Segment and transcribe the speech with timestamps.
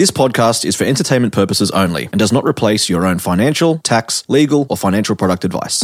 [0.00, 4.24] This podcast is for entertainment purposes only and does not replace your own financial, tax,
[4.28, 5.82] legal, or financial product advice.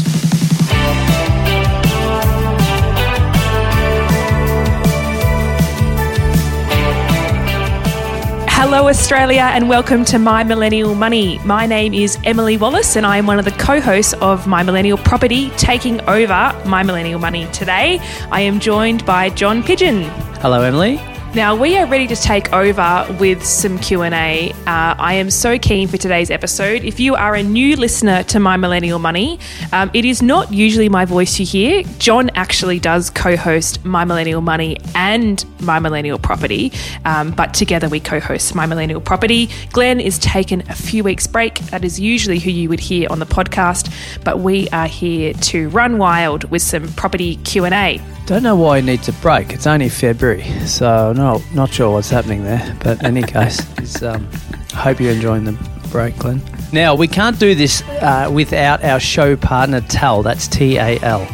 [8.48, 11.38] Hello, Australia, and welcome to My Millennial Money.
[11.40, 14.62] My name is Emily Wallace, and I am one of the co hosts of My
[14.62, 17.46] Millennial Property, taking over My Millennial Money.
[17.52, 17.98] Today,
[18.32, 20.04] I am joined by John Pidgeon.
[20.40, 20.98] Hello, Emily.
[21.34, 24.52] Now we are ready to take over with some Q and A.
[24.66, 26.82] Uh, I am so keen for today's episode.
[26.82, 29.38] If you are a new listener to My Millennial Money,
[29.70, 31.82] um, it is not usually my voice you hear.
[31.98, 36.72] John actually does co-host My Millennial Money and My Millennial Property,
[37.04, 39.50] um, but together we co-host My Millennial Property.
[39.72, 41.58] Glen is taken a few weeks break.
[41.66, 43.92] That is usually who you would hear on the podcast,
[44.24, 48.00] but we are here to run wild with some property Q and A.
[48.24, 49.52] Don't know why he needs a break.
[49.52, 52.76] It's only February, so no, not sure what's happening there.
[52.80, 54.28] But in any case, it's, um,
[54.72, 55.52] I hope you're enjoying the
[55.90, 56.42] break, Glen.
[56.72, 60.22] Now we can't do this uh, without our show partner TAL.
[60.22, 61.26] That's T A L.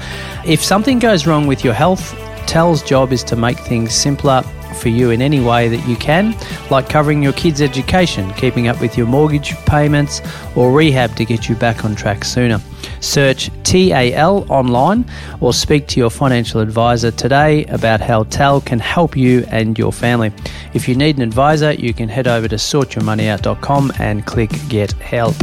[0.47, 2.15] If something goes wrong with your health,
[2.47, 4.43] TAL's job is to make things simpler
[4.77, 6.35] for you in any way that you can,
[6.71, 10.21] like covering your kids' education, keeping up with your mortgage payments,
[10.57, 12.61] or rehab to get you back on track sooner.
[13.01, 15.05] Search TAL online
[15.41, 19.93] or speak to your financial advisor today about how TAL can help you and your
[19.93, 20.33] family.
[20.73, 25.35] If you need an advisor, you can head over to sortyourmoneyout.com and click Get Help.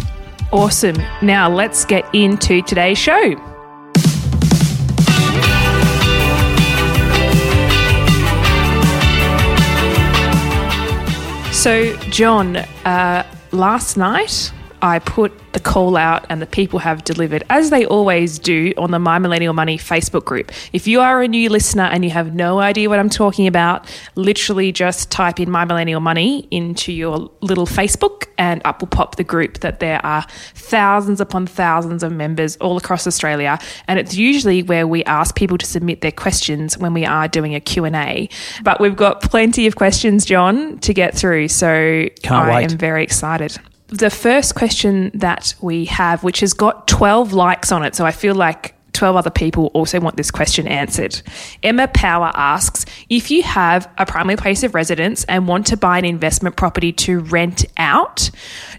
[0.52, 0.96] Awesome.
[1.22, 3.49] Now let's get into today's show.
[11.60, 17.44] So, John, uh, last night I put the call out and the people have delivered,
[17.50, 20.52] as they always do, on the My Millennial Money Facebook group.
[20.74, 23.86] If you are a new listener and you have no idea what I'm talking about,
[24.16, 29.16] literally just type in My Millennial Money into your little Facebook and up will pop
[29.16, 33.60] the group that there are thousands upon thousands of members all across Australia.
[33.88, 37.54] And it's usually where we ask people to submit their questions when we are doing
[37.54, 38.30] a Q&A.
[38.64, 41.50] But we've got plenty of questions, John, to get through.
[41.50, 42.72] So Can't I wait.
[42.72, 43.58] am very excited
[43.90, 48.12] the first question that we have, which has got 12 likes on it, so I
[48.12, 51.22] feel like 12 other people also want this question answered.
[51.64, 55.98] Emma Power asks If you have a primary place of residence and want to buy
[55.98, 58.30] an investment property to rent out,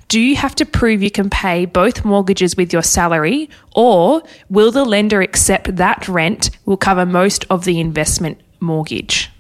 [0.09, 4.71] do you have to prove you can pay both mortgages with your salary, or will
[4.71, 9.31] the lender accept that rent will cover most of the investment mortgage?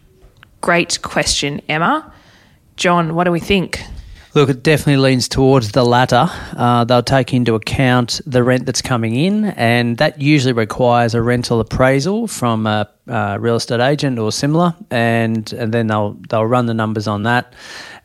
[0.60, 2.12] Great question, Emma.
[2.76, 3.82] John, what do we think?
[4.32, 6.28] Look, it definitely leans towards the latter.
[6.56, 11.22] Uh, they'll take into account the rent that's coming in, and that usually requires a
[11.22, 16.46] rental appraisal from a, uh real estate agent or similar, and and then they'll they'll
[16.46, 17.54] run the numbers on that,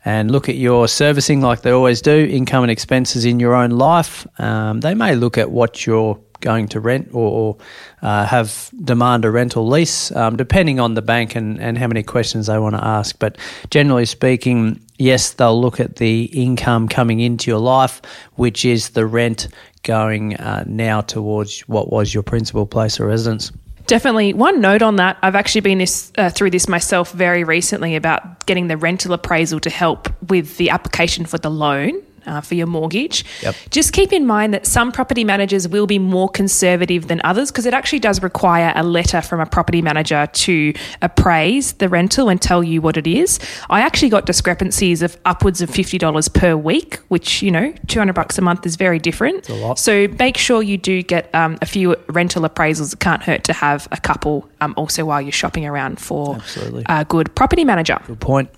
[0.04, 3.70] and look at your servicing like they always do, income and expenses in your own
[3.70, 4.26] life.
[4.40, 7.56] Um, they may look at what you're going to rent or,
[8.02, 12.02] uh, have demand a rental lease, um, depending on the bank and, and how many
[12.02, 13.18] questions they want to ask.
[13.18, 13.36] But
[13.70, 18.02] generally speaking, yes, they'll look at the income coming into your life,
[18.34, 19.48] which is the rent
[19.82, 23.52] going uh, now towards what was your principal place of residence.
[23.86, 24.34] Definitely.
[24.34, 28.44] One note on that, I've actually been this, uh, through this myself very recently about
[28.46, 32.02] getting the rental appraisal to help with the application for the loan.
[32.26, 33.24] Uh, for your mortgage.
[33.42, 33.54] Yep.
[33.70, 37.66] Just keep in mind that some property managers will be more conservative than others because
[37.66, 42.42] it actually does require a letter from a property manager to appraise the rental and
[42.42, 43.38] tell you what it is.
[43.70, 48.38] I actually got discrepancies of upwards of $50 per week, which, you know, 200 bucks
[48.38, 49.46] a month is very different.
[49.76, 52.92] So make sure you do get um, a few rental appraisals.
[52.92, 56.84] It can't hurt to have a couple um, also while you're shopping around for Absolutely.
[56.88, 58.00] a good property manager.
[58.06, 58.50] Good point.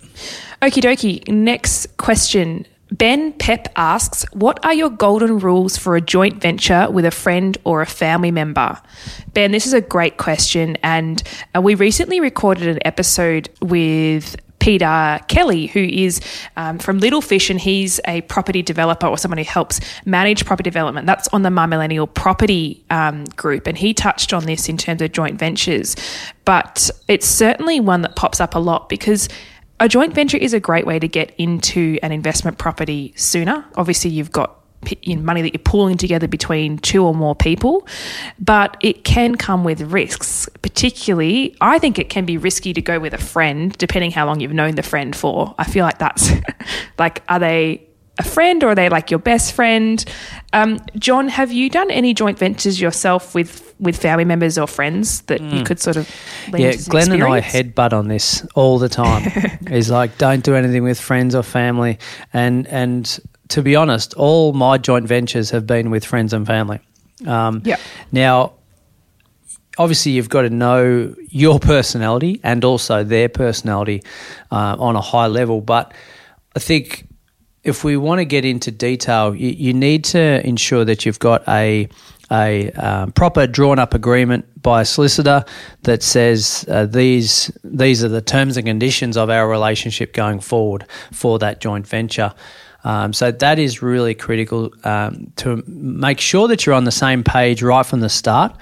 [0.63, 1.29] Okie dokie.
[1.29, 2.67] Next question.
[2.91, 7.57] Ben Pep asks, What are your golden rules for a joint venture with a friend
[7.65, 8.81] or a family member?
[9.35, 10.77] Ben, this is a great question.
[10.83, 11.23] And
[11.55, 16.21] uh, we recently recorded an episode with Peter Kelly, who is
[16.57, 20.69] um, from Little Fish, and he's a property developer or someone who helps manage property
[20.69, 21.07] development.
[21.07, 25.01] That's on the My Millennial Property um, group, and he touched on this in terms
[25.03, 25.95] of joint ventures.
[26.45, 29.29] But it's certainly one that pops up a lot because
[29.81, 33.65] a joint venture is a great way to get into an investment property sooner.
[33.77, 34.59] Obviously, you've got
[35.07, 37.87] money that you're pooling together between two or more people,
[38.39, 40.49] but it can come with risks.
[40.63, 44.41] Particularly, I think it can be risky to go with a friend, depending how long
[44.41, 45.55] you've known the friend for.
[45.59, 46.31] I feel like that's
[46.99, 47.88] like, are they
[48.19, 50.05] a friend or are they like your best friend?
[50.53, 55.21] Um, John, have you done any joint ventures yourself with with family members or friends
[55.23, 55.59] that mm.
[55.59, 56.11] you could sort of
[56.53, 59.31] yeah Glen and I headbutt on this all the time.
[59.69, 61.99] He's like, don't do anything with friends or family,
[62.33, 66.81] and and to be honest, all my joint ventures have been with friends and family.
[67.27, 67.77] Um, yeah.
[68.13, 68.55] Now,
[69.79, 74.03] obviously, you've got to know your personality and also their personality
[74.51, 75.61] uh, on a high level.
[75.61, 75.95] But
[76.55, 77.08] I think
[77.65, 81.47] if we want to get into detail, you, you need to ensure that you've got
[81.49, 81.89] a
[82.31, 85.45] a um, proper drawn up agreement by a solicitor
[85.85, 90.85] that says uh, these these are the terms and conditions of our relationship going forward
[91.13, 92.35] for that joint venture.
[92.85, 97.25] Um, so that is really critical um, to make sure that you're on the same
[97.25, 98.55] page right from the start,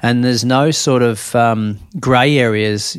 [0.00, 2.98] and there's no sort of um, grey areas.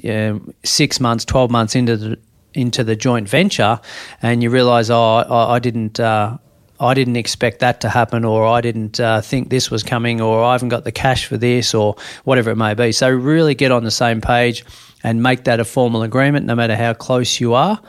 [0.63, 2.17] six months, twelve months into the
[2.53, 3.79] into the joint venture,
[4.21, 5.99] and you realise, oh, I, I didn't.
[5.99, 6.37] Uh,
[6.79, 10.43] I didn't expect that to happen, or I didn't uh, think this was coming, or
[10.43, 11.95] I haven't got the cash for this, or
[12.25, 12.91] whatever it may be.
[12.91, 14.65] So, really get on the same page
[15.03, 17.79] and make that a formal agreement, no matter how close you are.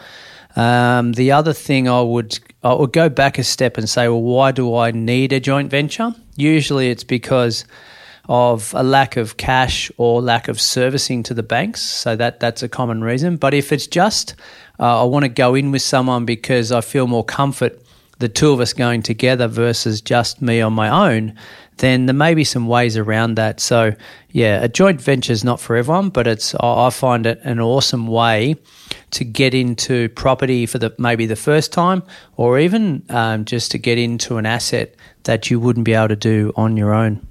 [0.57, 4.23] Um, the other thing I would I would go back a step and say, well,
[4.23, 6.15] why do I need a joint venture?
[6.37, 7.65] Usually, it's because
[8.29, 11.82] of a lack of cash or lack of servicing to the banks.
[11.82, 13.37] So that that's a common reason.
[13.37, 14.35] But if it's just
[14.79, 17.81] uh, I want to go in with someone because I feel more comfort
[18.19, 21.35] the two of us going together versus just me on my own,
[21.79, 23.61] then there may be some ways around that.
[23.61, 23.94] So,
[24.31, 28.06] yeah, a joint venture is not for everyone, but it's I find it an awesome
[28.06, 28.56] way
[29.12, 32.03] to get into property for the maybe the first time,
[32.37, 34.94] or even um, just to get into an asset
[35.25, 37.27] that you wouldn't be able to do on your own.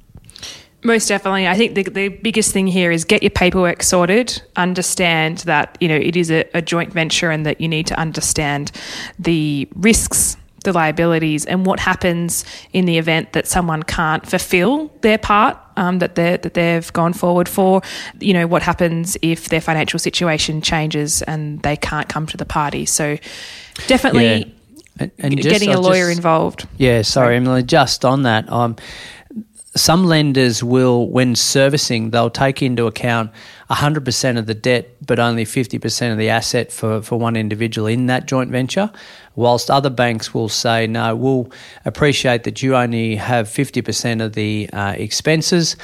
[0.84, 1.48] Most definitely.
[1.48, 5.88] I think the, the biggest thing here is get your paperwork sorted, understand that, you
[5.88, 8.72] know, it is a, a joint venture and that you need to understand
[9.18, 15.18] the risks the liabilities and what happens in the event that someone can't fulfill their
[15.18, 17.82] part um, that they that they've gone forward for.
[18.20, 22.46] You know what happens if their financial situation changes and they can't come to the
[22.46, 22.86] party.
[22.86, 23.18] So
[23.88, 24.24] definitely.
[24.24, 24.46] Yeah.
[25.00, 26.68] And, and just, getting a lawyer just, involved.
[26.78, 27.64] Yeah, sorry, Emily.
[27.64, 28.76] Just on that, um,
[29.76, 33.32] some lenders will, when servicing, they'll take into account
[33.70, 38.06] 100% of the debt, but only 50% of the asset for, for one individual in
[38.06, 38.92] that joint venture.
[39.36, 41.52] Whilst other banks will say, no, we'll
[41.86, 45.76] appreciate that you only have 50% of the uh, expenses,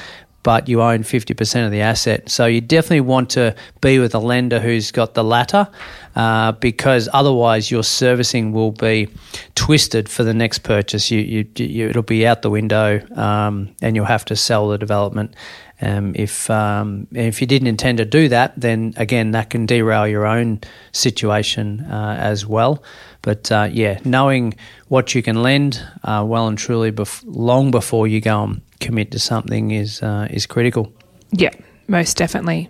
[0.42, 2.28] but you own 50% of the asset.
[2.28, 5.68] So you definitely want to be with a lender who's got the latter
[6.16, 9.08] uh, because otherwise your servicing will be
[9.54, 11.10] twisted for the next purchase.
[11.10, 14.78] You, you, you it'll be out the window um, and you'll have to sell the
[14.78, 15.34] development.
[15.82, 20.06] Um, if um, if you didn't intend to do that, then again that can derail
[20.06, 20.60] your own
[20.92, 22.82] situation uh, as well.
[23.22, 24.54] But uh, yeah, knowing
[24.88, 29.10] what you can lend uh, well and truly bef- long before you go and commit
[29.12, 30.92] to something is uh, is critical.
[31.30, 31.50] Yeah,
[31.86, 32.68] most definitely.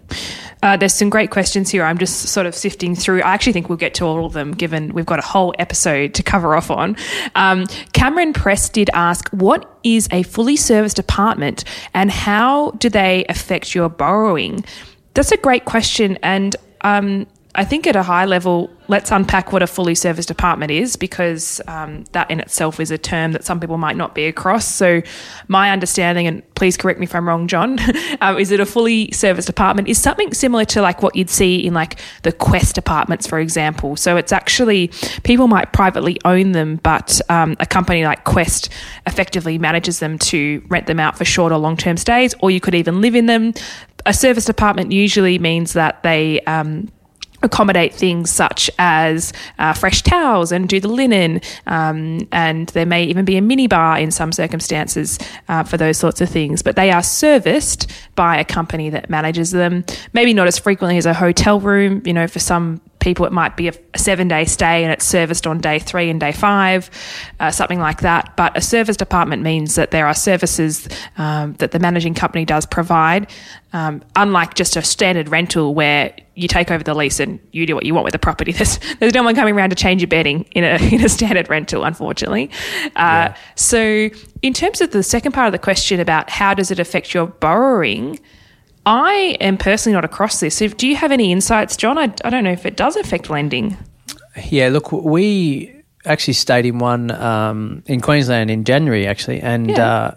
[0.62, 1.84] Uh, there's some great questions here.
[1.84, 3.22] I'm just sort of sifting through.
[3.22, 6.12] I actually think we'll get to all of them, given we've got a whole episode
[6.14, 6.96] to cover off on.
[7.34, 11.64] Um, Cameron Press did ask, "What is a fully serviced apartment,
[11.94, 14.64] and how do they affect your borrowing?"
[15.14, 19.63] That's a great question, and um, I think at a high level, let's unpack what
[19.63, 23.61] a fully serviced apartment is because um, that in itself is a term that some
[23.61, 24.67] people might not be across.
[24.67, 25.01] So,
[25.47, 27.79] my understanding, and please correct me if I'm wrong, John,
[28.20, 31.65] um, is that a fully serviced apartment is something similar to like what you'd see
[31.65, 33.94] in like the Quest apartments, for example.
[33.94, 34.91] So, it's actually
[35.23, 38.70] people might privately own them, but um, a company like Quest
[39.06, 42.61] effectively manages them to rent them out for short or long term stays, or you
[42.61, 43.55] could even live in them.
[44.05, 46.89] A serviced apartment usually means that they um,
[47.43, 51.41] accommodate things such as uh, fresh towels and do the linen.
[51.67, 55.19] Um, and there may even be a minibar in some circumstances
[55.49, 56.63] uh, for those sorts of things.
[56.63, 59.85] But they are serviced by a company that manages them.
[60.13, 62.03] Maybe not as frequently as a hotel room.
[62.05, 65.46] You know, for some people, it might be a, seven day stay and it's serviced
[65.46, 66.90] on day three and day five,
[67.40, 68.36] uh, something like that.
[68.36, 70.88] But a serviced apartment means that there are services
[71.19, 73.28] um, that the managing company does provide,
[73.72, 77.74] um, unlike just a standard rental where you take over the lease and you do
[77.74, 78.52] what you want with the property.
[78.60, 81.48] There's, there's no one coming around to change your bedding in a, in a standard
[81.48, 82.50] rental, unfortunately.
[82.84, 83.36] Uh, yeah.
[83.56, 84.10] So,
[84.42, 87.26] in terms of the second part of the question about how does it affect your
[87.26, 88.19] borrowing,
[88.87, 90.58] I am personally not across this.
[90.58, 91.99] do you have any insights, John?
[91.99, 93.77] I, I don't know if it does affect lending.
[94.49, 95.75] Yeah, look, we
[96.06, 99.87] actually stayed in one um, in Queensland in January, actually, and Yeah.
[99.87, 100.15] uh,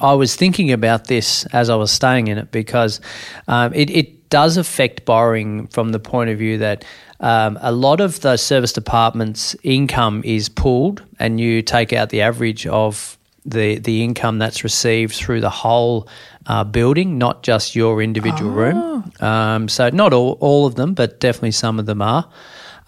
[0.00, 3.00] I was thinking about this as I was staying in it because
[3.48, 6.84] um, it, it does affect borrowing from the point of view that
[7.18, 12.22] um, a lot of the serviced apartment's income is pooled, and you take out the
[12.22, 16.08] average of the the income that's received through the whole
[16.46, 19.12] uh, building, not just your individual room.
[19.20, 22.28] Um, so not all all of them, but definitely some of them are.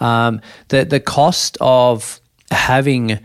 [0.00, 3.18] Um, the the cost of having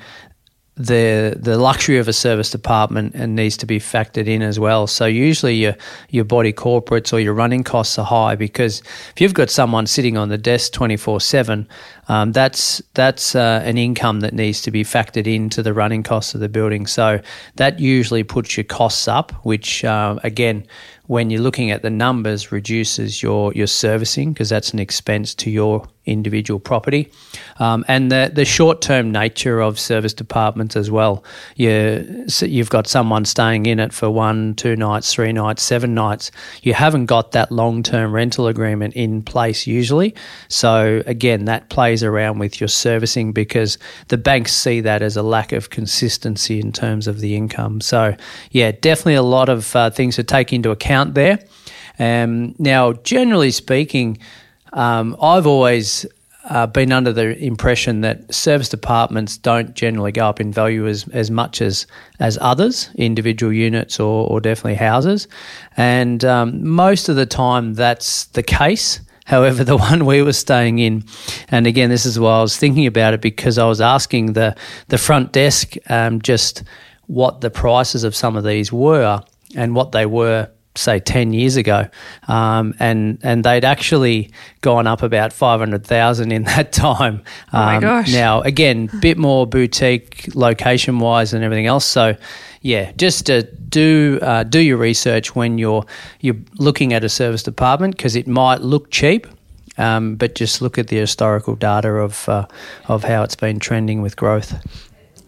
[0.77, 4.86] the the luxury of a serviced apartment and needs to be factored in as well.
[4.86, 5.75] So usually your
[6.10, 8.81] your body corporates or your running costs are high because
[9.12, 11.67] if you've got someone sitting on the desk twenty four seven,
[12.07, 16.33] um, that's that's uh, an income that needs to be factored into the running costs
[16.33, 16.87] of the building.
[16.87, 17.21] So
[17.55, 20.65] that usually puts your costs up, which uh, again.
[21.07, 25.49] When you're looking at the numbers, reduces your your servicing because that's an expense to
[25.49, 27.11] your individual property,
[27.59, 31.23] um, and the the short term nature of serviced apartments as well.
[31.55, 36.31] You you've got someone staying in it for one, two nights, three nights, seven nights.
[36.61, 40.15] You haven't got that long term rental agreement in place usually.
[40.47, 45.23] So again, that plays around with your servicing because the banks see that as a
[45.23, 47.81] lack of consistency in terms of the income.
[47.81, 48.15] So
[48.51, 51.39] yeah, definitely a lot of uh, things to take into account there.
[52.00, 54.20] Um, now, generally speaking,
[54.74, 56.06] um, I've always
[56.50, 61.08] uh, been under the impression that serviced apartments don't generally go up in value as,
[61.10, 61.86] as much as
[62.20, 65.27] as others, individual units or, or definitely houses,
[65.75, 69.01] and um, most of the time that's the case.
[69.27, 71.04] However, the one we were staying in,
[71.50, 74.56] and again, this is why I was thinking about it because I was asking the
[74.88, 76.63] the front desk um, just
[77.08, 79.22] what the prices of some of these were
[79.56, 81.88] and what they were say 10 years ago.
[82.27, 84.31] Um, and and they'd actually
[84.62, 87.24] gone up about 500,000 in that time.
[87.53, 88.12] Oh my Um, gosh.
[88.13, 91.86] now again bit more boutique location wise and everything else.
[91.86, 92.15] So
[92.62, 95.86] yeah just to do uh, do your research when you're
[96.22, 99.27] you're looking at a serviced apartment because it might look cheap
[99.77, 102.46] um, but just look at the historical data of uh,
[102.88, 104.55] of how it's been trending with growth.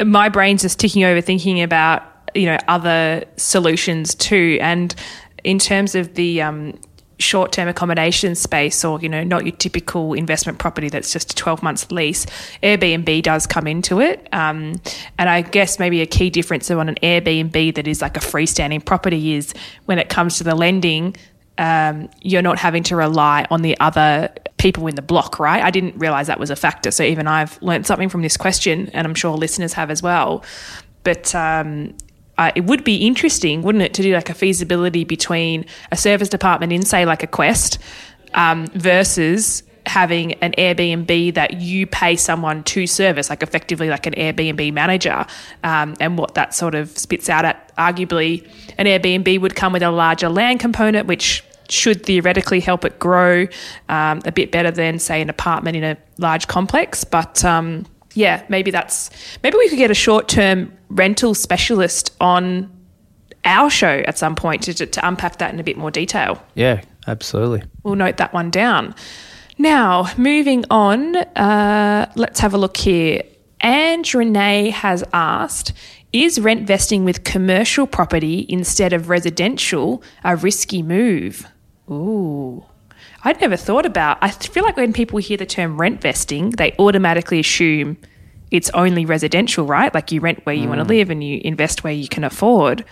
[0.03, 2.01] My brain's just ticking over thinking about
[2.33, 4.57] you know other solutions too.
[4.61, 4.95] And
[5.43, 6.79] in terms of the um,
[7.19, 11.61] short-term accommodation space or you know not your typical investment property that's just a 12
[11.61, 12.25] months lease
[12.63, 14.73] airbnb does come into it um,
[15.17, 18.83] and i guess maybe a key difference on an airbnb that is like a freestanding
[18.83, 19.53] property is
[19.85, 21.13] when it comes to the lending
[21.57, 25.61] um, you're not having to rely on the other people in the block, right?
[25.61, 26.89] I didn't realize that was a factor.
[26.89, 30.41] So even I've learned something from this question, and I'm sure listeners have as well.
[31.03, 31.95] But um,
[32.39, 36.33] uh, it would be interesting, wouldn't it, to do like a feasibility between a serviced
[36.33, 37.79] apartment in, say, like a Quest
[38.33, 44.13] um, versus having an Airbnb that you pay someone to service, like effectively like an
[44.13, 45.25] Airbnb manager,
[45.65, 47.75] um, and what that sort of spits out at.
[47.75, 52.99] Arguably, an Airbnb would come with a larger land component, which should theoretically help it
[52.99, 53.47] grow
[53.89, 57.03] um, a bit better than, say, an apartment in a large complex.
[57.03, 59.09] But um, yeah, maybe that's
[59.43, 62.71] maybe we could get a short term rental specialist on
[63.45, 66.43] our show at some point to, to, unpack that in a bit more detail.
[66.55, 68.93] yeah absolutely We'll note that one down.
[69.57, 73.23] Now, moving on, uh, let's have a look here.
[73.61, 75.73] Ange Renee has asked
[76.13, 81.45] Is rent vesting with commercial property instead of residential a risky move?
[81.89, 82.63] Ooh.
[83.23, 84.17] I'd never thought about.
[84.21, 87.97] I feel like when people hear the term rent vesting, they automatically assume
[88.51, 89.93] it's only residential, right?
[89.93, 92.83] Like you rent where you want to live and you invest where you can afford.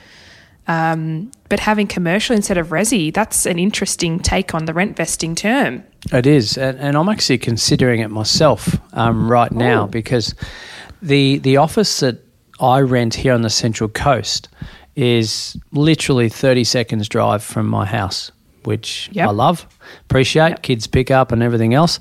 [0.67, 5.33] Um, but having commercial instead of resi, that's an interesting take on the rent vesting
[5.33, 5.83] term.
[6.11, 9.87] It is, and, and I'm actually considering it myself um, right now Ooh.
[9.87, 10.35] because
[11.01, 12.19] the the office that
[12.59, 14.49] I rent here on the Central Coast
[14.95, 18.31] is literally 30 seconds drive from my house,
[18.67, 19.29] which Yep.
[19.29, 19.65] I love,
[20.01, 20.61] appreciate.
[20.61, 21.99] Kids pick up and everything else,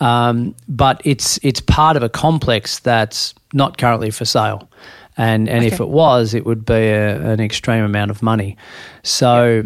[0.00, 4.68] um, but it's it's part of a complex that's not currently for sale.
[5.16, 8.56] And, and if it was, it would be a, an extreme amount of money.
[9.02, 9.64] So,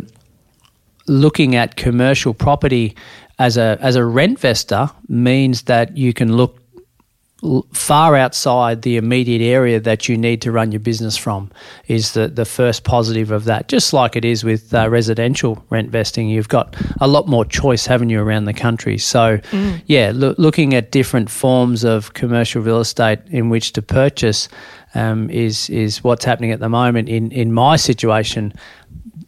[1.06, 2.96] looking at commercial property
[3.38, 6.61] as a as a rent vestor means that you can look
[7.72, 11.50] far outside the immediate area that you need to run your business from
[11.88, 13.66] is the, the first positive of that.
[13.68, 17.84] Just like it is with uh, residential rent vesting, you've got a lot more choice,
[17.84, 18.96] haven't you, around the country?
[18.96, 19.40] So,
[19.86, 24.48] yeah, loo- looking at different forms of commercial real estate in which to purchase
[24.94, 27.08] um, is is what's happening at the moment.
[27.08, 28.52] In in my situation,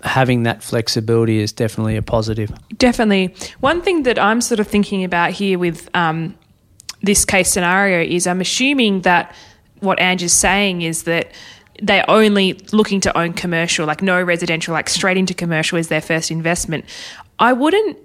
[0.04, 2.52] having that flexibility is definitely a positive.
[2.76, 3.34] Definitely.
[3.60, 6.36] One thing that I'm sort of thinking about here with um,
[7.04, 9.34] this case scenario is I'm assuming that
[9.80, 11.32] what Ange is saying is that
[11.82, 16.00] they're only looking to own commercial, like no residential, like straight into commercial is their
[16.00, 16.84] first investment.
[17.38, 17.98] I wouldn't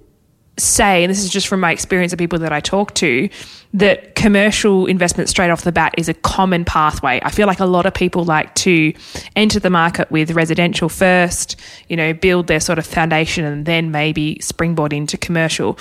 [0.57, 3.29] say, and this is just from my experience of people that I talk to,
[3.73, 7.21] that commercial investment straight off the bat is a common pathway.
[7.23, 8.93] I feel like a lot of people like to
[9.35, 11.55] enter the market with residential first,
[11.87, 15.77] you know, build their sort of foundation and then maybe springboard into commercial.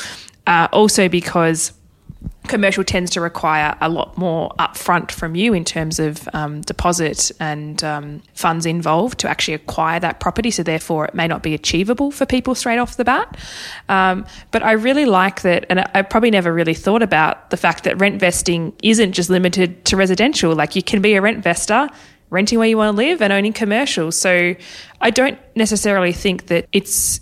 [0.47, 1.73] Uh, also, because
[2.49, 7.31] commercial tends to require a lot more upfront from you in terms of um, deposit
[7.39, 10.51] and um, funds involved to actually acquire that property.
[10.51, 13.37] So therefore, it may not be achievable for people straight off the bat.
[13.89, 17.85] Um, but I really like that, and I probably never really thought about the fact
[17.85, 20.55] that rent vesting isn't just limited to residential.
[20.55, 21.89] Like you can be a rent vestor.
[22.31, 24.13] Renting where you want to live and owning commercial.
[24.13, 24.55] So
[25.01, 27.21] I don't necessarily think that it's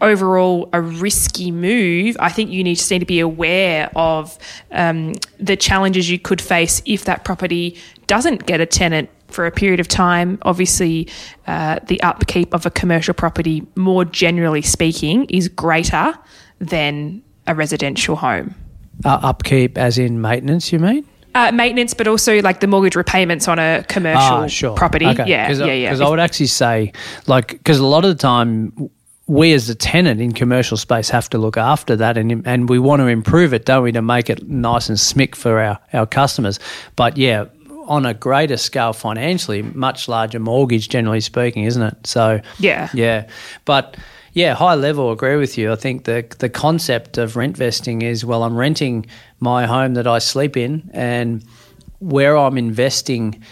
[0.00, 4.36] overall a risky move, I think you need to need to be aware of
[4.72, 7.76] um, the challenges you could face if that property
[8.06, 10.38] doesn't get a tenant for a period of time.
[10.42, 11.08] Obviously,
[11.46, 16.14] uh, the upkeep of a commercial property, more generally speaking, is greater
[16.58, 18.54] than a residential home.
[19.04, 21.06] Uh, upkeep, as in maintenance, you mean?
[21.34, 24.74] Uh, maintenance, but also like the mortgage repayments on a commercial Ah, sure.
[24.74, 25.06] property.
[25.06, 25.26] Okay.
[25.28, 25.88] Yeah, yeah, I, yeah.
[25.90, 26.92] Because I would actually say,
[27.28, 28.90] like, because a lot of the time,
[29.30, 32.78] we as a tenant in commercial space have to look after that, and and we
[32.78, 36.06] want to improve it, don't we, to make it nice and smick for our our
[36.06, 36.58] customers.
[36.96, 37.44] But yeah.
[37.86, 42.06] On a greater scale financially, much larger mortgage, generally speaking, isn't it?
[42.06, 42.88] So, Yeah.
[42.94, 43.26] yeah.
[43.64, 43.96] But
[44.32, 45.72] yeah, high level, agree with you.
[45.72, 49.06] I think the the concept of rent vesting is well, I'm renting
[49.40, 51.42] my home that I sleep in, and
[51.98, 53.42] where I'm investing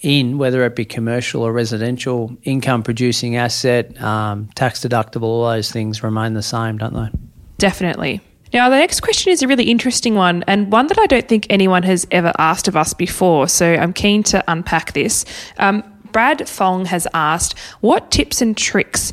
[0.00, 5.70] in, whether it be commercial or residential, income producing asset, um, tax deductible, all those
[5.70, 7.10] things remain the same, don't they?
[7.58, 8.20] Definitely.
[8.52, 11.46] Now, the next question is a really interesting one and one that I don't think
[11.50, 13.48] anyone has ever asked of us before.
[13.48, 15.24] So I'm keen to unpack this.
[15.58, 19.12] Um, Brad Fong has asked, What tips and tricks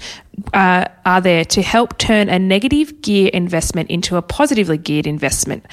[0.54, 5.66] uh, are there to help turn a negative gear investment into a positively geared investment?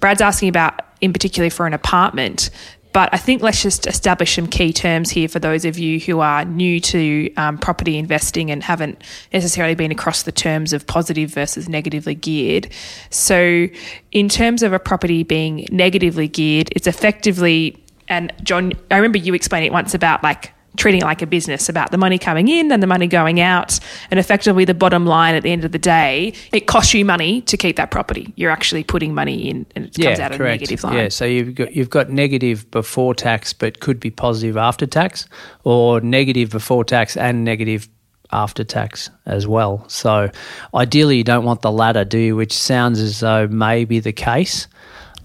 [0.00, 2.50] Brad's asking about, in particular, for an apartment.
[2.92, 6.20] But I think let's just establish some key terms here for those of you who
[6.20, 11.30] are new to um, property investing and haven't necessarily been across the terms of positive
[11.30, 12.68] versus negatively geared.
[13.10, 13.68] So,
[14.12, 19.34] in terms of a property being negatively geared, it's effectively, and John, I remember you
[19.34, 22.72] explaining it once about like treating it like a business about the money coming in
[22.72, 23.78] and the money going out
[24.10, 27.42] and effectively the bottom line at the end of the day it costs you money
[27.42, 30.44] to keep that property you're actually putting money in and it comes out of a
[30.44, 34.56] negative line Yeah, so you've got you've got negative before tax, but could be positive
[34.56, 35.26] after tax,
[35.64, 37.88] or negative before tax and negative
[38.30, 39.84] after tax as well.
[39.88, 40.30] So
[40.74, 42.36] ideally, you don't want the latter, do you?
[42.36, 44.66] Which sounds as though may be the case.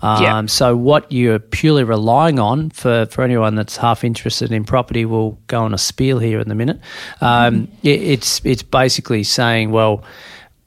[0.03, 0.45] Um, Yeah.
[0.47, 5.37] So what you're purely relying on for, for anyone that's half interested in property, we'll
[5.47, 6.79] go on a spiel here in a minute.
[7.21, 10.03] Um, it, it's it's basically saying, well,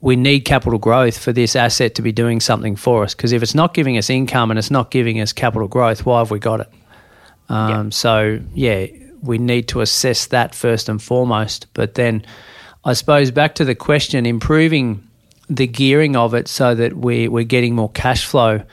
[0.01, 3.13] we need capital growth for this asset to be doing something for us.
[3.13, 6.17] Because if it's not giving us income and it's not giving us capital growth, why
[6.19, 6.69] have we got it?
[7.49, 8.87] Um, So yeah,
[9.21, 11.67] we need to assess that first and foremost.
[11.73, 12.25] But then,
[12.85, 15.03] I suppose back to the question, improving
[15.47, 18.63] the gearing of it so that we we're getting more cash flow.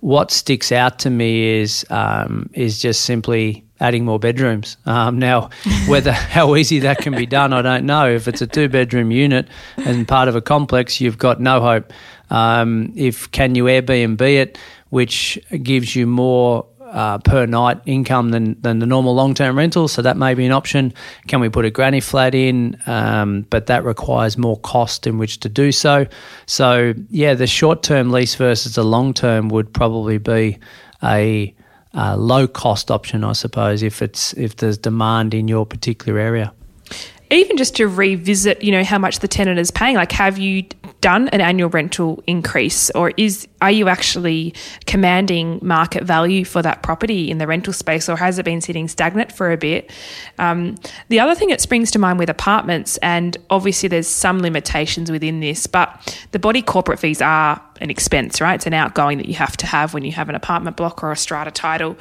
[0.00, 4.76] What sticks out to me is um, is just simply adding more bedrooms.
[4.86, 5.50] Um, now,
[5.88, 8.08] whether how easy that can be done, I don't know.
[8.08, 11.92] If it's a two bedroom unit and part of a complex, you've got no hope.
[12.30, 14.58] Um, if can you Airbnb it,
[14.90, 19.88] which gives you more uh, per night income than, than the normal long term rental.
[19.88, 20.92] So that may be an option.
[21.26, 22.76] Can we put a granny flat in?
[22.86, 26.06] Um, but that requires more cost in which to do so.
[26.46, 30.58] So, yeah, the short term lease versus the long term would probably be
[31.02, 31.54] a,
[31.92, 36.52] a low cost option, I suppose, if it's if there's demand in your particular area.
[37.30, 39.96] Even just to revisit, you know, how much the tenant is paying.
[39.96, 40.64] Like, have you
[41.00, 44.54] done an annual rental increase, or is are you actually
[44.86, 48.88] commanding market value for that property in the rental space, or has it been sitting
[48.88, 49.90] stagnant for a bit?
[50.38, 50.76] Um,
[51.08, 55.40] the other thing that springs to mind with apartments, and obviously there's some limitations within
[55.40, 58.54] this, but the body corporate fees are an expense, right?
[58.54, 61.12] It's an outgoing that you have to have when you have an apartment block or
[61.12, 61.96] a strata title.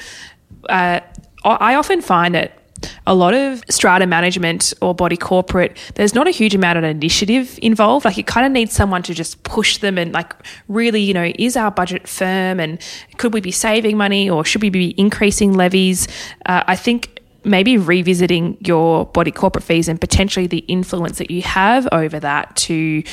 [0.69, 1.01] Uh,
[1.43, 2.56] I often find that
[3.05, 7.57] a lot of strata management or body corporate, there's not a huge amount of initiative
[7.61, 8.05] involved.
[8.05, 10.33] Like, it kind of needs someone to just push them and, like,
[10.67, 12.79] really, you know, is our budget firm and
[13.17, 16.07] could we be saving money or should we be increasing levies?
[16.45, 21.41] Uh, I think maybe revisiting your body corporate fees and potentially the influence that you
[21.41, 23.03] have over that to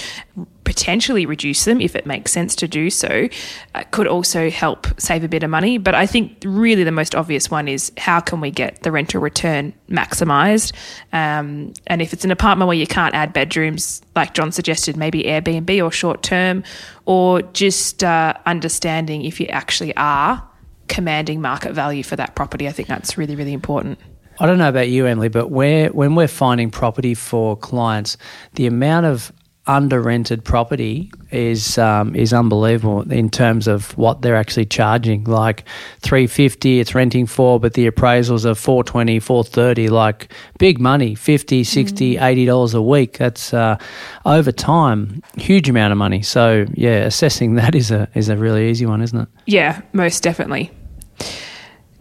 [0.65, 3.29] potentially reduce them if it makes sense to do so.
[3.75, 5.79] Uh, could also help save a bit of money.
[5.79, 9.21] But I think really the most obvious one is how can we get the rental
[9.21, 10.73] return maximised?
[11.13, 15.25] Um, and if it's an apartment where you can't add bedrooms, like John suggested, maybe
[15.25, 16.65] Airbnb or short term,
[17.05, 20.47] or just uh, understanding if you actually are
[20.89, 22.69] commanding market value for that property.
[22.69, 23.99] I think that's really, really important.
[24.41, 28.17] I don't know about you, Emily, but where when we're finding property for clients,
[28.55, 29.33] the amount of
[29.67, 35.25] under rented property is um, is unbelievable in terms of what they're actually charging.
[35.25, 35.65] Like
[36.01, 41.65] three fifty, it's renting for, but the appraisals are 420, 430, like big money, 50
[41.65, 42.23] 60 mm.
[42.23, 43.19] 80 dollars a week.
[43.19, 43.79] That's uh,
[44.27, 46.23] over time, huge amount of money.
[46.23, 49.29] So yeah, assessing that is a is a really easy one, isn't it?
[49.47, 50.71] Yeah, most definitely.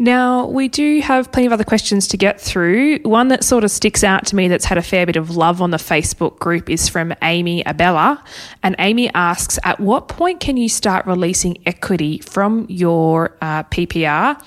[0.04, 3.00] Now, we do have plenty of other questions to get through.
[3.04, 5.62] One that sort of sticks out to me that's had a fair bit of love
[5.62, 8.22] on the Facebook group is from Amy Abella.
[8.64, 14.38] And Amy asks At what point can you start releasing equity from your uh, PPR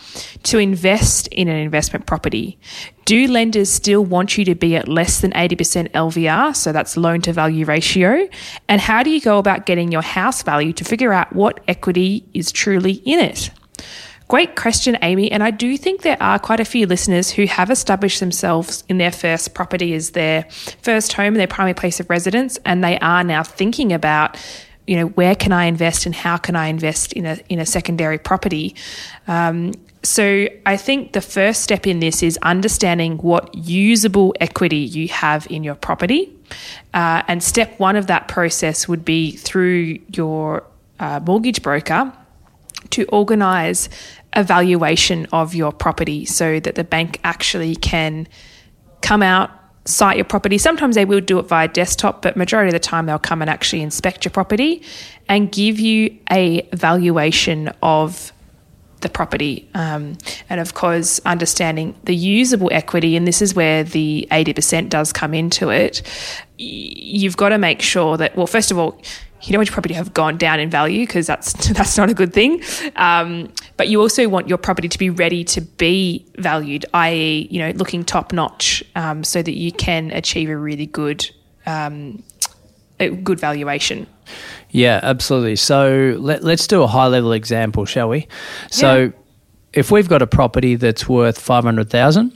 [0.43, 2.59] to invest in an investment property?
[3.07, 7.23] Do lenders still want you to be at less than 80% LVR, so that's loan
[7.23, 8.29] to value ratio?
[8.69, 12.29] And how do you go about getting your house value to figure out what equity
[12.35, 13.49] is truly in it?
[14.29, 15.31] Great question, Amy.
[15.31, 18.99] And I do think there are quite a few listeners who have established themselves in
[18.99, 20.43] their first property as their
[20.83, 24.37] first home, their primary place of residence, and they are now thinking about
[24.87, 27.67] you know where can I invest and how can I invest in a in a
[27.67, 28.75] secondary property.
[29.29, 35.09] Um, so I think the first step in this is understanding what usable equity you
[35.09, 36.33] have in your property,
[36.95, 40.65] uh, and step one of that process would be through your
[40.99, 42.13] uh, mortgage broker
[42.91, 43.89] to organise
[44.33, 48.29] a valuation of your property so that the bank actually can
[49.01, 49.51] come out
[49.87, 50.59] site your property.
[50.59, 53.49] Sometimes they will do it via desktop, but majority of the time they'll come and
[53.49, 54.83] actually inspect your property
[55.29, 58.33] and give you a valuation of
[59.01, 59.69] the property.
[59.75, 60.19] Um,
[60.49, 65.35] and of course, understanding the usable equity, and this is where the 80% does come
[65.35, 66.03] into it.
[66.59, 69.01] You've got to make sure that, well, first of all,
[69.47, 72.11] you don't want your property to have gone down in value because that's that's not
[72.11, 72.63] a good thing.
[72.97, 77.61] Um, but you also want your property to be ready to be valued, i.e., you
[77.61, 81.29] know, looking top notch, um, so that you can achieve a really good
[81.67, 82.23] um,
[82.99, 84.07] a good valuation.
[84.71, 85.57] Yeah, absolutely.
[85.57, 88.27] So let, us do a high level example, shall we?
[88.71, 89.11] So yeah.
[89.73, 92.33] if we've got a property that's worth five hundred thousand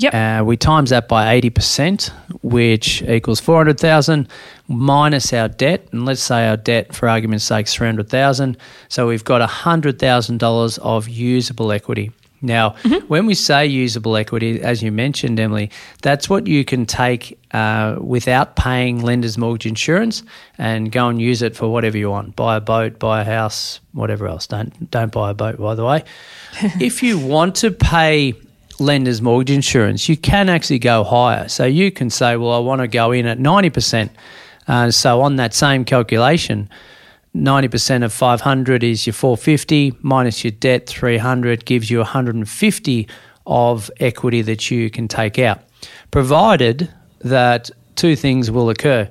[0.00, 0.14] Yep.
[0.14, 2.08] Uh, we times that by 80%,
[2.40, 4.28] which equals 400,000
[4.70, 5.86] minus our debt.
[5.92, 8.56] And let's say our debt, for argument's sake, is 300,000.
[8.88, 12.12] So we've got $100,000 of usable equity.
[12.42, 13.06] Now, mm-hmm.
[13.06, 17.96] when we say usable equity, as you mentioned, Emily, that's what you can take uh,
[18.00, 20.22] without paying lender's mortgage insurance
[20.56, 22.36] and go and use it for whatever you want.
[22.36, 24.46] Buy a boat, buy a house, whatever else.
[24.46, 26.02] Don't don't buy a boat, by the way.
[26.80, 28.32] if you want to pay
[28.78, 31.46] lender's mortgage insurance, you can actually go higher.
[31.48, 34.08] So you can say, well, I want to go in at 90%.
[34.70, 36.70] Uh, so on that same calculation,
[37.34, 43.08] 90% of 500 is your 450 minus your debt 300 gives you 150
[43.46, 45.60] of equity that you can take out
[46.10, 49.08] provided that two things will occur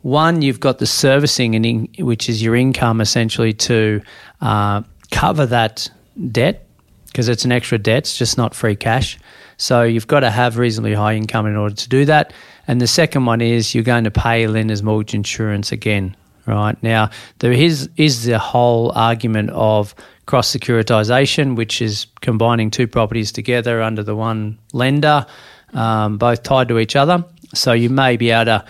[0.00, 4.00] one you've got the servicing and in, which is your income essentially to
[4.40, 5.90] uh, cover that
[6.30, 6.68] debt
[7.06, 9.18] because it's an extra debt, it's just not free cash.
[9.56, 12.32] So you've got to have reasonably high income in order to do that.
[12.68, 16.14] And the second one is you're going to pay lender's mortgage insurance again,
[16.46, 16.80] right?
[16.82, 19.94] Now, there is, is the whole argument of
[20.26, 25.26] cross securitization, which is combining two properties together under the one lender,
[25.72, 27.24] um, both tied to each other.
[27.54, 28.64] So you may be able to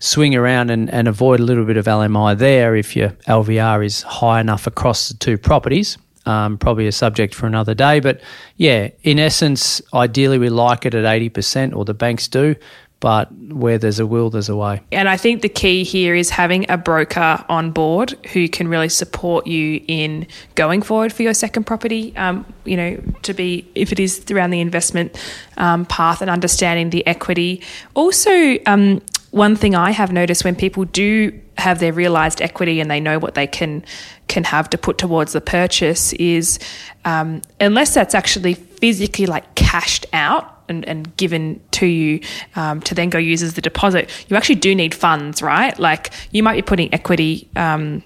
[0.00, 4.02] swing around and, and avoid a little bit of LMI there if your LVR is
[4.02, 8.00] high enough across the two properties um, probably a subject for another day.
[8.00, 8.20] But
[8.56, 12.56] yeah, in essence, ideally we like it at 80%, or the banks do.
[12.98, 14.80] But where there's a will, there's a way.
[14.90, 18.88] And I think the key here is having a broker on board who can really
[18.88, 22.16] support you in going forward for your second property.
[22.16, 25.16] Um, you know, to be, if it is around the investment
[25.58, 27.62] um, path and understanding the equity.
[27.94, 32.90] Also, um, one thing I have noticed when people do have their realized equity and
[32.90, 33.84] they know what they can
[34.28, 36.58] can have to put towards the purchase is
[37.04, 42.20] um, unless that's actually physically like cashed out and, and given to you
[42.54, 45.78] um, to then go use as the deposit, you actually do need funds, right?
[45.78, 48.02] Like you might be putting equity um,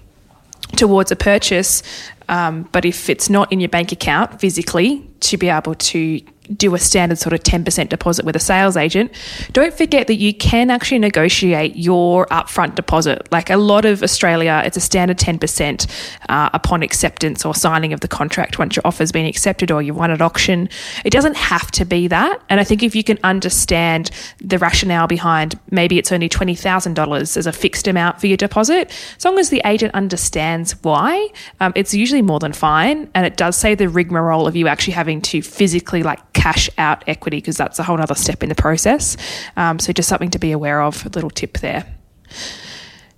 [0.75, 1.83] towards a purchase,
[2.29, 6.19] Um, but if it's not in your bank account physically, to be able to
[6.57, 9.11] do a standard sort of 10% deposit with a sales agent,
[9.51, 13.31] don't forget that you can actually negotiate your upfront deposit.
[13.31, 15.89] Like a lot of Australia, it's a standard 10%
[16.29, 19.93] uh, upon acceptance or signing of the contract once your offer's been accepted or you
[19.93, 20.67] won at auction.
[21.05, 22.41] It doesn't have to be that.
[22.49, 27.47] And I think if you can understand the rationale behind maybe it's only $20,000 as
[27.47, 31.29] a fixed amount for your deposit, as long as the agent understands why,
[31.59, 33.09] um, it's usually more than fine.
[33.13, 37.03] And it does save the rigmarole of you actually having to physically like cash out
[37.07, 39.17] equity because that's a whole other step in the process.
[39.57, 41.85] Um, so just something to be aware of, a little tip there.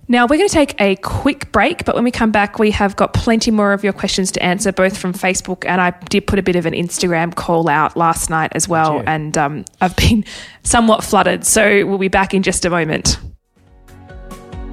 [0.06, 2.94] Now, we're going to take a quick break, but when we come back, we have
[2.94, 6.38] got plenty more of your questions to answer, both from Facebook and I did put
[6.38, 9.02] a bit of an Instagram call out last night as well.
[9.06, 10.24] And um, I've been
[10.62, 11.44] somewhat flooded.
[11.44, 13.18] So we'll be back in just a moment.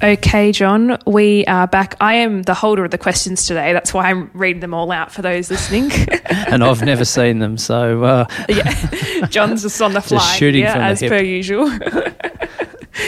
[0.00, 1.96] Okay, John, we are back.
[2.00, 3.72] I am the holder of the questions today.
[3.72, 5.90] That's why I'm reading them all out for those listening.
[6.26, 10.62] and I've never seen them, so uh, yeah, John's just on the fly, just shooting
[10.62, 11.66] yeah, from the as per usual.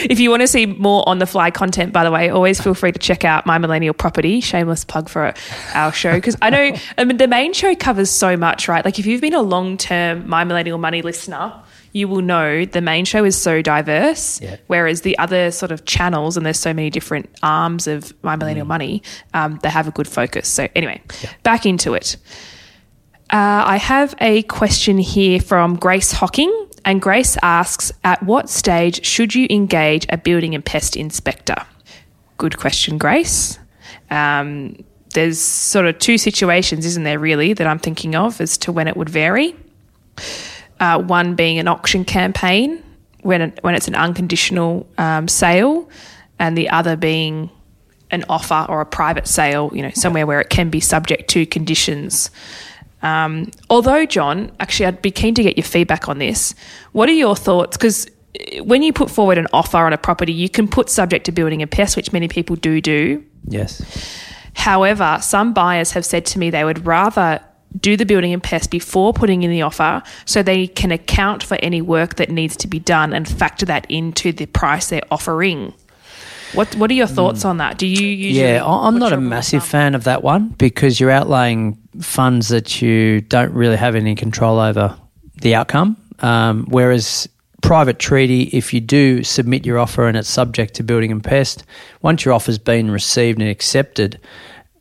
[0.09, 2.73] if you want to see more on the fly content, by the way, always feel
[2.73, 4.41] free to check out my millennial property.
[4.41, 5.33] Shameless plug for
[5.73, 8.83] our show because I know I mean, the main show covers so much, right?
[8.83, 11.53] Like if you've been a long term my millennial money listener.
[11.93, 14.55] You will know the main show is so diverse, Yeah.
[14.67, 18.65] whereas the other sort of channels, and there's so many different arms of My Millennial
[18.67, 20.47] Money, um, they have a good focus.
[20.47, 21.01] So, anyway,
[21.43, 22.15] back into it.
[23.29, 26.51] Uh, I have a question here from Grace Hocking,
[26.85, 31.55] and Grace asks At what stage should you engage a building and pest inspector?
[32.37, 33.59] Good question, Grace.
[34.09, 38.71] Um, there's sort of two situations, isn't there, really, that I'm thinking of as to
[38.71, 39.55] when it would vary.
[40.81, 42.83] Uh, one being an auction campaign
[43.21, 45.87] when it, when it's an unconditional um, sale,
[46.39, 47.51] and the other being
[48.09, 51.45] an offer or a private sale, you know, somewhere where it can be subject to
[51.45, 52.31] conditions.
[53.03, 56.53] Um, although, John, actually, I'd be keen to get your feedback on this.
[56.91, 57.77] What are your thoughts?
[57.77, 58.07] Because
[58.63, 61.61] when you put forward an offer on a property, you can put subject to building
[61.61, 63.23] and pest, which many people do do.
[63.47, 63.81] yes.
[64.53, 67.39] However, some buyers have said to me they would rather
[67.79, 71.57] do the building and pest before putting in the offer so they can account for
[71.61, 75.73] any work that needs to be done and factor that into the price they're offering.
[76.53, 77.77] What what are your thoughts on that?
[77.77, 80.49] Do you usually Yeah, I'm not a your rule of massive fan of that one
[80.49, 84.97] because you're outlaying funds that you don't really have any control over
[85.41, 85.95] the outcome.
[86.19, 87.29] Um, whereas
[87.61, 91.63] private treaty, if you do submit your offer and it's subject to building and pest,
[92.01, 94.19] once your offer's been received and accepted,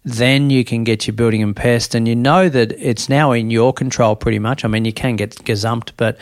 [0.04, 3.50] then you can get your building and pest, and you know that it's now in
[3.50, 4.64] your control pretty much.
[4.64, 6.16] I mean, you can get gazumped, but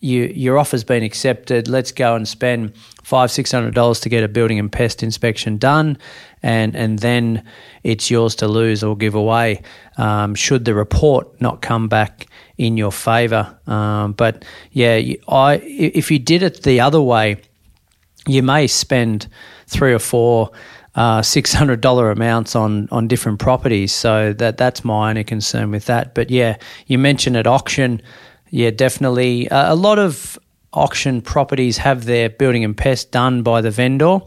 [0.00, 1.66] you, your offer's been accepted.
[1.66, 5.56] Let's go and spend five, six hundred dollars to get a building and pest inspection
[5.56, 5.96] done,
[6.42, 7.42] and and then
[7.82, 9.62] it's yours to lose or give away.
[9.96, 12.26] Um, should the report not come back
[12.58, 17.38] in your favour, um, but yeah, I if you did it the other way,
[18.26, 19.28] you may spend
[19.66, 20.50] three or four
[20.94, 23.92] uh, six hundred dollar amounts on on different properties.
[23.92, 26.14] So that that's my only concern with that.
[26.14, 28.00] But yeah, you mentioned at auction,
[28.50, 30.38] yeah, definitely uh, a lot of
[30.72, 34.20] auction properties have their building and pest done by the vendor.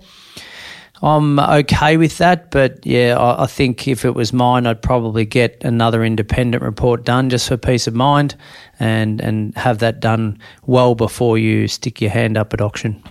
[1.02, 5.26] I'm okay with that, but yeah, I, I think if it was mine, I'd probably
[5.26, 8.36] get another independent report done just for peace of mind,
[8.80, 13.02] and and have that done well before you stick your hand up at auction.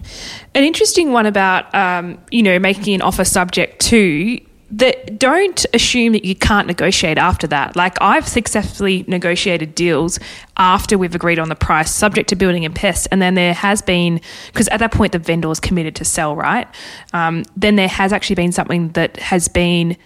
[0.55, 6.13] An interesting one about um, you know making an offer subject to that don't assume
[6.13, 7.77] that you can't negotiate after that.
[7.77, 10.19] Like I've successfully negotiated deals
[10.57, 13.81] after we've agreed on the price, subject to building and pest, and then there has
[13.81, 16.67] been because at that point the vendor is committed to sell, right?
[17.13, 19.97] Um, then there has actually been something that has been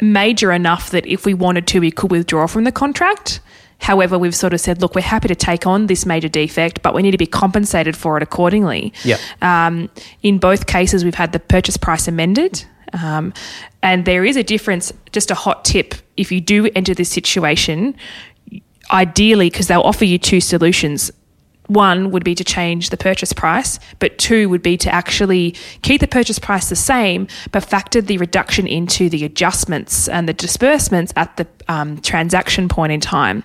[0.00, 3.40] major enough that if we wanted to, we could withdraw from the contract.
[3.80, 6.94] However, we've sort of said, look, we're happy to take on this major defect, but
[6.94, 8.92] we need to be compensated for it accordingly.
[9.04, 9.20] Yep.
[9.40, 9.88] Um,
[10.22, 12.64] in both cases, we've had the purchase price amended.
[12.92, 13.32] Um,
[13.82, 15.94] and there is a difference, just a hot tip.
[16.16, 17.96] If you do enter this situation,
[18.90, 21.10] ideally, because they'll offer you two solutions.
[21.66, 26.00] One would be to change the purchase price, but two would be to actually keep
[26.00, 31.12] the purchase price the same, but factor the reduction into the adjustments and the disbursements
[31.14, 33.44] at the um, transaction point in time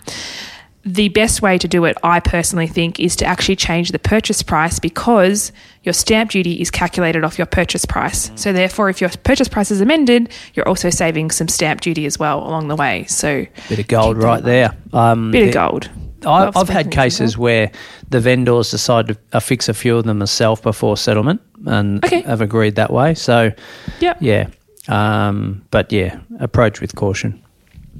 [0.86, 4.43] the best way to do it, I personally think, is to actually change the purchase
[4.43, 5.52] price because
[5.84, 8.32] your stamp duty is calculated off your purchase price.
[8.36, 12.19] So, therefore, if your purchase price is amended, you're also saving some stamp duty as
[12.19, 13.06] well along the way.
[13.06, 14.76] So, Bit of gold right there.
[14.91, 15.89] Um, Bit of gold.
[16.26, 17.69] I, I've had cases where
[18.10, 22.22] the vendors decide to affix a few of them myself before settlement and Okay.
[22.22, 23.13] have agreed that way.
[23.13, 23.52] So,
[24.00, 24.17] Yep.
[24.22, 24.48] yeah.
[24.88, 27.41] Um, but yeah, approach with caution.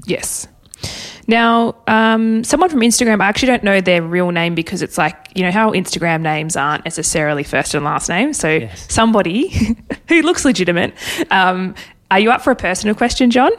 [0.06, 0.48] Yes.
[1.26, 5.16] Now, um, someone from Instagram, I actually don't know their real name because it's like,
[5.34, 8.32] you know, how Instagram names aren't necessarily first and last name.
[8.34, 8.86] So Yes.
[8.92, 9.48] somebody
[10.08, 10.92] who looks legitimate.
[11.30, 11.74] Um,
[12.10, 13.52] are you up for a personal question, John?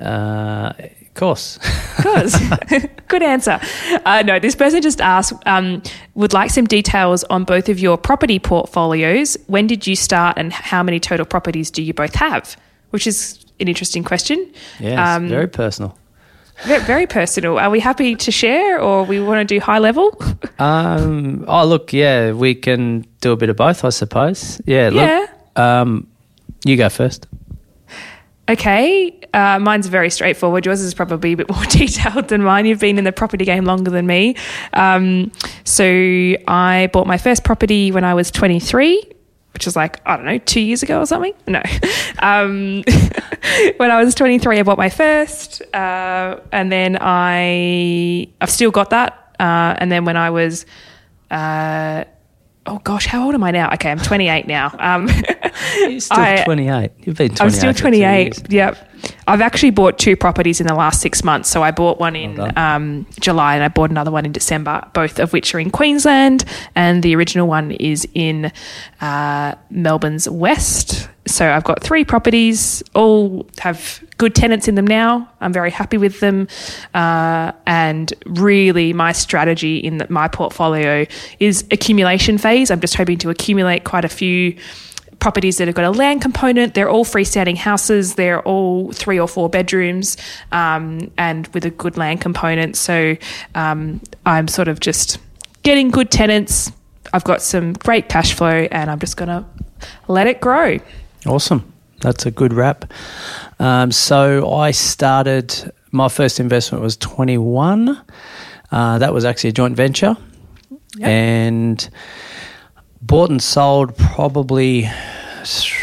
[0.00, 1.58] Uh, of course.
[1.96, 2.36] Because
[3.08, 3.58] good answer.
[4.04, 5.82] Uh, no, this person just asked, um,
[6.14, 9.36] would like some details on both of your property portfolios.
[9.48, 12.56] When did you start, and how many total properties do you both have?
[12.90, 14.48] Which is an interesting question.
[14.78, 15.98] yes, Um, very personal.
[16.64, 17.58] Very, personal.
[17.58, 20.10] Are we happy to share, or we want to do high level?
[20.60, 24.60] Um, oh, look, yeah, we can do a bit of both, I suppose.
[24.66, 25.26] Yeah, Yeah.
[25.54, 25.58] look.
[25.64, 26.08] Um,
[26.64, 27.28] you go first.
[28.50, 30.66] Okay, uh, mine's very straightforward.
[30.66, 32.66] Yours is probably a bit more detailed than mine.
[32.66, 34.34] You've been in the property game longer than me.
[34.72, 35.30] Um,
[35.64, 35.84] so
[36.48, 39.00] I bought my first property when I was 23,
[39.58, 41.34] which was like, I don't know, two years ago or something.
[41.48, 41.62] No.
[42.20, 42.82] Um,
[43.76, 45.62] when I was 23, I bought my first.
[45.72, 49.36] Uh, and then I, I've still got that.
[49.38, 50.66] Uh, and then when I was,
[51.30, 52.02] uh,
[52.66, 53.72] oh gosh, how old am I now?
[53.74, 54.74] Okay, I'm 28 now.
[54.80, 55.08] Um,
[55.78, 56.90] You're still I- 28.
[57.04, 57.40] You've been 28.
[57.40, 58.36] I'm still for two years.
[58.36, 58.52] 28.
[58.52, 58.84] Yep.
[59.28, 61.48] I've actually bought two properties in the last six months.
[61.48, 62.56] So I bought one in done.
[62.58, 66.44] um, July and I bought another one in December, both of which are in Queensland.
[66.74, 68.50] And the original one is in
[69.00, 71.08] uh, Melbourne's West.
[71.26, 75.28] So I've got three properties, all have good tenants in them now.
[75.42, 76.48] I'm very happy with them.
[76.94, 81.04] Uh, and really, my strategy in the, my portfolio
[81.38, 82.70] is accumulation phase.
[82.70, 84.56] I'm just hoping to accumulate quite a few
[85.18, 86.74] properties that have got a land component.
[86.74, 88.14] They're all freestanding houses.
[88.14, 90.16] They're all three or four bedrooms
[90.52, 92.76] um, and with a good land component.
[92.76, 93.16] So
[93.54, 95.18] um, I'm sort of just
[95.62, 96.70] getting good tenants.
[97.12, 99.44] I've got some great cash flow and I'm just going to
[100.06, 100.78] let it grow.
[101.26, 101.72] Awesome.
[102.00, 102.92] That's a good wrap.
[103.58, 108.00] Um, so I started, my first investment was 21.
[108.70, 110.16] Uh, that was actually a joint venture.
[111.00, 111.88] And
[113.00, 114.88] bought and sold probably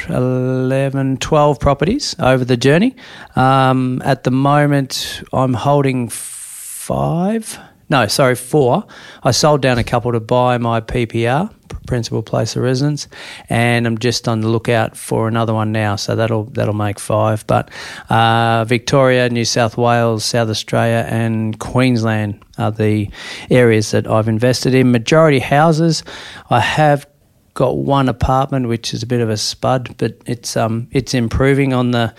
[0.09, 2.95] 11, 12 properties over the journey.
[3.35, 7.57] Um, at the moment, I'm holding five.
[7.89, 8.85] No, sorry, four.
[9.23, 11.53] I sold down a couple to buy my PPR,
[11.85, 13.07] principal place of residence,
[13.49, 15.95] and I'm just on the lookout for another one now.
[15.95, 17.45] So that'll that'll make five.
[17.47, 17.69] But
[18.09, 23.09] uh, Victoria, New South Wales, South Australia, and Queensland are the
[23.49, 24.91] areas that I've invested in.
[24.91, 26.03] Majority houses.
[26.49, 27.07] I have
[27.55, 31.73] got one apartment which is a bit of a spud, but it's um it's improving
[31.73, 32.13] on the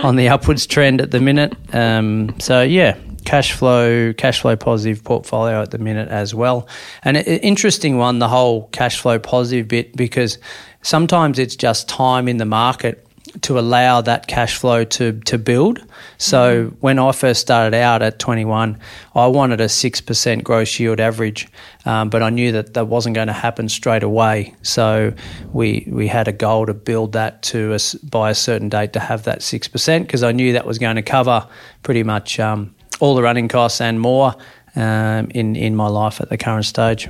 [0.00, 1.54] on the upwards trend at the minute.
[1.74, 6.68] Um, so yeah, cash flow cash flow positive portfolio at the minute as well,
[7.02, 10.38] and an interesting one the whole cash flow positive bit because
[10.82, 13.04] sometimes it's just time in the market
[13.42, 15.84] to allow that cash flow to to build.
[16.18, 18.78] So when I first started out at 21,
[19.14, 21.48] I wanted a six percent gross yield average,
[21.84, 24.54] um, but I knew that that wasn't going to happen straight away.
[24.62, 25.12] So
[25.52, 29.00] we we had a goal to build that to us by a certain date to
[29.00, 31.46] have that six percent because I knew that was going to cover
[31.82, 34.34] pretty much um, all the running costs and more
[34.76, 37.08] um, in in my life at the current stage.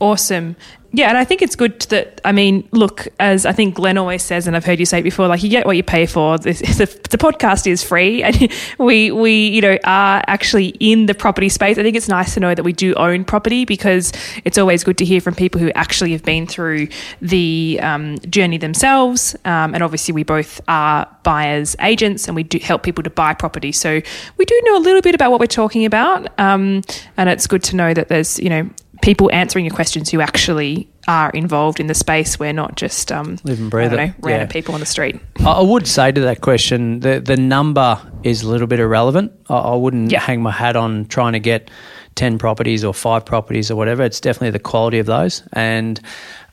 [0.00, 0.56] Awesome.
[0.90, 4.22] Yeah, and I think it's good that I mean, look, as I think Glen always
[4.22, 6.38] says, and I've heard you say it before, like you get what you pay for.
[6.38, 11.14] The, the, the, podcast is free, and we we you know are actually in the
[11.14, 11.76] property space.
[11.76, 14.12] I think it's nice to know that we do own property because
[14.46, 16.88] it's always good to hear from people who actually have been through
[17.20, 19.36] the um, journey themselves.
[19.44, 23.34] Um, and obviously, we both are buyers agents, and we do help people to buy
[23.34, 23.72] property.
[23.72, 24.00] So
[24.38, 26.80] we do know a little bit about what we're talking about, um,
[27.18, 28.70] and it's good to know that there's you know
[29.02, 32.38] people answering your questions who actually are involved in the space.
[32.38, 34.46] We're not just um, live and breathe know, random Yeah.
[34.46, 35.18] people on the street.
[35.44, 39.32] I would say to that question, the the number is a little bit irrelevant.
[39.48, 40.20] I, I wouldn't Yeah.
[40.20, 41.70] hang my hat on trying to get
[42.14, 44.02] ten properties or five properties or whatever.
[44.02, 46.00] It's definitely the quality of those, and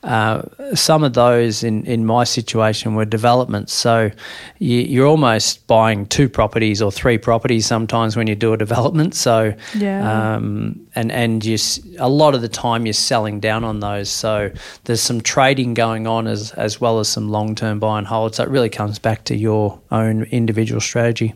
[0.06, 0.42] uh,
[0.74, 3.72] some of those in, in my situation were developments.
[3.72, 4.10] So
[4.58, 9.14] you, you're almost buying two properties or three properties sometimes when you do a development.
[9.14, 10.34] So Yeah.
[10.36, 11.58] um, and and you
[11.98, 14.08] a lot of the time you're selling down on those.
[14.08, 14.50] So
[14.84, 18.34] there's some trading going on as as well as some long term buy and hold.
[18.34, 21.34] So it really comes back to your own individual strategy.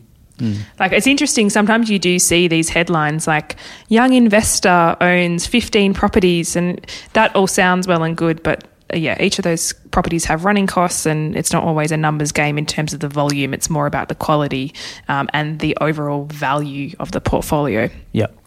[0.79, 1.49] Like it's interesting.
[1.49, 3.55] Sometimes you do see these headlines like
[3.89, 9.21] "young investor owns 15 properties," and that all sounds well and good, but uh, yeah,
[9.21, 12.65] each of those properties have running costs, and it's not always a numbers game in
[12.65, 13.53] terms of the volume.
[13.53, 14.73] It's more about the quality
[15.07, 17.89] um, and the overall value of the portfolio.
[18.13, 18.37] Yep.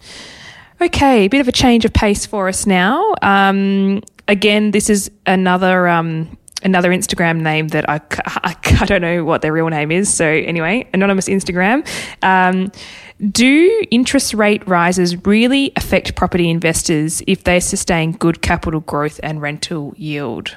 [0.81, 3.15] Okay, a bit of a change of pace for us now.
[3.23, 8.01] Um, again, this is another um, another Instagram name that I
[8.81, 10.13] I don't know what their real name is.
[10.13, 11.87] So anyway, anonymous Instagram.
[12.23, 12.73] Um,
[13.31, 19.41] do interest rate rises really affect property investors if they sustain good capital growth and
[19.41, 20.57] rental yield?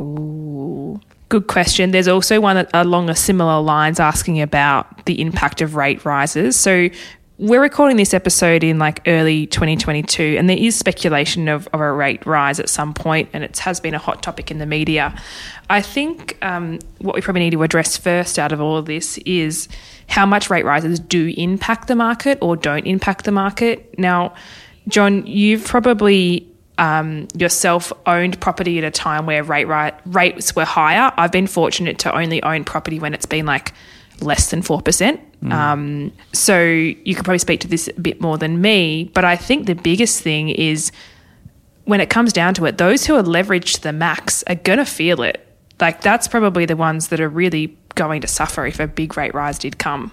[0.00, 1.00] Ooh.
[1.28, 1.92] Good question.
[1.92, 6.56] There's also one along a similar lines asking about the impact of rate rises.
[6.56, 6.88] So
[7.36, 11.92] we're recording this episode in like early 2022, and there is speculation of, of a
[11.92, 15.20] rate rise at some point, and it has been a hot topic in the media.
[15.68, 19.18] I think um, what we probably need to address first out of all of this
[19.18, 19.68] is
[20.08, 23.98] how much rate rises do impact the market or don't impact the market.
[23.98, 24.34] Now,
[24.86, 26.46] John, you've probably
[26.78, 31.12] um, yourself owned property at a time where rate ri- rates were higher.
[31.16, 33.72] I've been fortunate to only own property when it's been like
[34.20, 35.20] less than 4%.
[35.52, 39.10] Um, so you could probably speak to this a bit more than me.
[39.14, 40.90] But I think the biggest thing is
[41.84, 44.78] when it comes down to it, those who are leveraged to the max are going
[44.78, 45.46] to feel it.
[45.80, 49.34] Like that's probably the ones that are really going to suffer if a big rate
[49.34, 50.12] rise did come.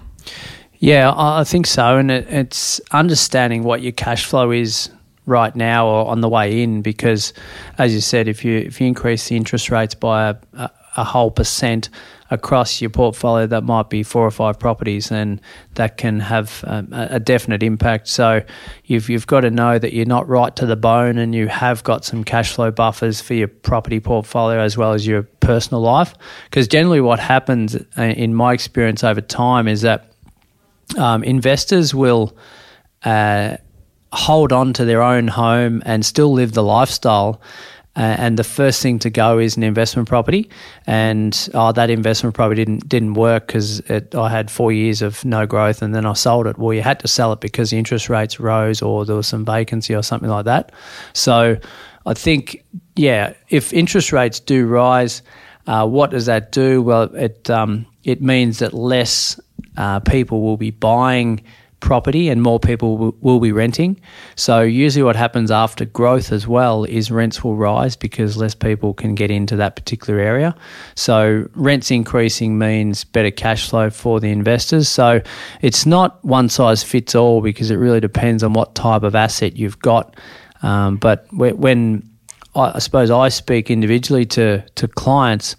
[0.79, 4.89] Yeah, I I think so, and it, it's understanding what your cash flow is
[5.27, 7.33] right now or on the way in, because
[7.77, 11.03] as you said, if you if you increase the interest rates by a, a, a
[11.03, 11.89] whole percent
[12.31, 15.39] across your portfolio, that might be four or five properties, and
[15.75, 18.07] that can have um, a, definite impact.
[18.07, 18.41] So
[18.85, 21.83] you've you've got to know that you're not right to the bone, and you have
[21.83, 26.15] got some cash flow buffers for your property portfolio as well as your personal life.
[26.45, 30.11] Because generally, what happens uh, in my experience over time is that
[30.97, 32.35] um, investors will
[33.03, 33.57] uh,
[34.13, 37.41] hold on to their own home and still live the lifestyle.
[37.97, 40.49] Uh, and the first thing to go is an investment property,
[40.87, 45.45] and oh, that investment property didn't didn't work because I had four years of no
[45.45, 46.57] growth, and then I sold it.
[46.57, 49.43] Well, you had to sell it because the interest rates rose, or there was some
[49.43, 50.71] vacancy, or something like that.
[51.11, 51.57] So,
[52.05, 52.63] I think,
[52.95, 55.21] yeah, if interest rates do rise,
[55.67, 56.81] uh, what does that do?
[56.81, 59.37] Well, it um, it means that less
[59.75, 61.43] uh, people will be buying
[61.81, 63.99] property and more people will, will be renting.
[64.35, 68.93] So usually what happens after growth as well is rents will rise because less people
[68.93, 70.55] can get into that particular area.
[70.95, 74.87] So rents increasing means better cash flow for the investors.
[74.87, 75.21] So
[75.61, 79.57] it's not one size fits all because it really depends on what type of asset
[79.57, 80.15] you've got.
[80.63, 82.07] Um, but when
[82.55, 85.55] I I suppose I speak individually to to clients,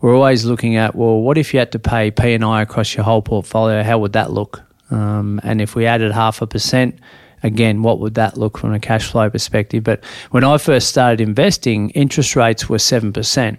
[0.00, 2.94] we're always looking at well, what if you had to pay P and I across
[2.94, 3.82] your whole portfolio?
[3.82, 4.65] How would that look?
[4.90, 6.98] Um, and if we added half a percent,
[7.42, 9.84] again, what would that look from a cash flow perspective?
[9.84, 13.58] But when I first started investing, interest rates were seven percent,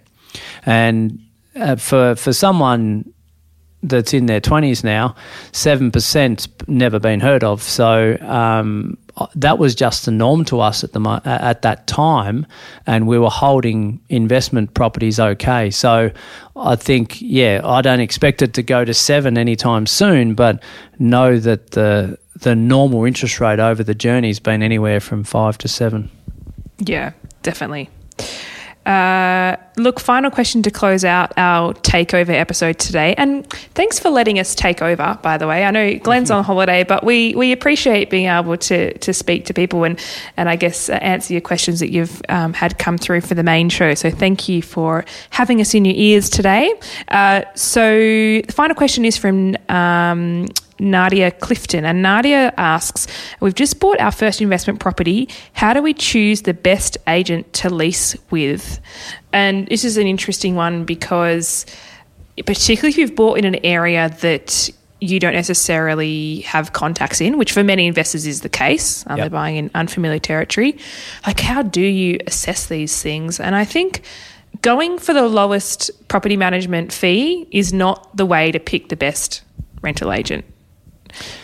[0.65, 1.19] and
[1.55, 3.11] uh, for for someone
[3.83, 5.15] that's in their 20s now,
[5.51, 7.61] 7% never been heard of.
[7.61, 8.97] So um,
[9.35, 12.45] that was just the norm to us at, the, at that time,
[12.85, 15.71] and we were holding investment properties okay.
[15.71, 16.11] So
[16.55, 20.61] I think, yeah, I don't expect it to go to 7 anytime soon, but
[20.99, 25.57] know that the, the normal interest rate over the journey has been anywhere from 5
[25.59, 26.09] to 7.
[26.79, 27.89] Yeah, definitely.
[28.87, 33.13] Uh, look, final question to close out our takeover episode today.
[33.15, 35.65] And thanks for letting us take over, by the way.
[35.65, 39.53] I know Glen's on holiday, but we, we appreciate being able to, to speak to
[39.53, 39.99] people and,
[40.37, 43.43] and I guess uh, answer your questions that you've um, had come through for the
[43.43, 43.93] main show.
[43.93, 46.73] So thank you for having us in your ears today.
[47.09, 49.57] Uh, so the final question is from.
[49.67, 50.47] Um,
[50.79, 51.85] Nadia Clifton.
[51.85, 53.07] And Nadia asks
[53.39, 55.29] We've just bought our first investment property.
[55.53, 58.79] How do we choose the best agent to lease with?
[59.33, 61.65] And this is an interesting one because,
[62.45, 64.69] particularly if you've bought in an area that
[64.99, 69.05] you don't necessarily have contacts in, which for many investors is the case.
[69.07, 69.23] Um, Yep.
[69.25, 70.77] They're buying in unfamiliar territory.
[71.25, 73.39] Like, how do you assess these things?
[73.39, 74.01] And I think
[74.61, 79.43] going for the lowest property management fee is not the way to pick the best
[79.81, 80.45] rental agent.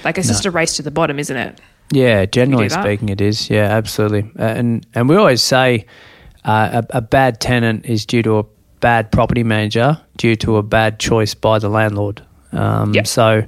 [0.03, 1.59] Like, it's just a race to the bottom, isn't it?
[1.91, 3.49] Yeah, generally speaking, it is.
[3.49, 4.31] Yeah, absolutely.
[4.39, 5.85] Uh, and and we always say
[6.45, 8.43] uh, a, a bad tenant is due to a
[8.79, 12.21] bad property manager due to a bad choice by the landlord.
[12.51, 13.07] Um, Yep.
[13.07, 13.43] So,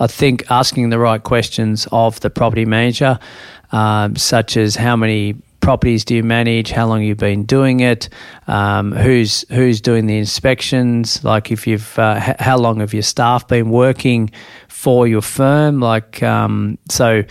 [0.00, 3.18] I think asking the right questions of the property manager,
[3.72, 8.08] um, such as how many properties do you manage, how long you've been doing it,
[8.46, 13.02] um, who's who's doing the inspections, like if you've uh, h- how long have your
[13.02, 14.30] staff been working
[14.78, 17.24] for your firm, like um, so,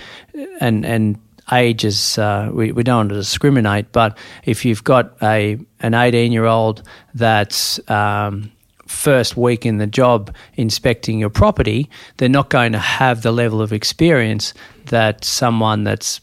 [0.59, 1.17] and and
[1.53, 5.93] age is uh, we, we don't want to discriminate, but if you've got a an
[5.93, 6.83] 18 year old
[7.13, 8.51] that's um,
[8.85, 13.61] first week in the job inspecting your property, they're not going to have the level
[13.61, 14.53] of experience
[14.87, 16.19] that someone that's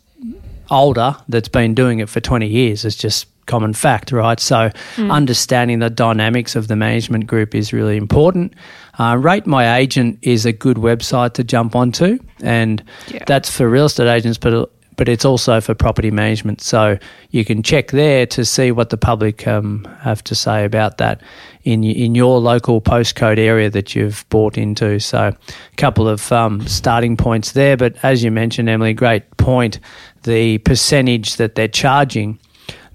[0.71, 4.41] older that's been doing it for 20 years is just common fact, right?
[4.41, 4.71] So
[5.11, 8.55] understanding the dynamics of the management group is really important.
[8.99, 13.25] Uh, Rate My Agent is a good website to jump onto, and Yeah.
[13.27, 16.61] that's for real estate agents, but but it's also for property management.
[16.61, 16.99] So
[17.31, 21.21] you can check there to see what the public um, have to say about that
[21.65, 25.01] in in your local postcode area that you've bought into.
[25.01, 27.77] So a couple of um, starting points there.
[27.77, 29.81] But as you mentioned, Emily, great point.
[30.23, 32.39] The percentage that they're charging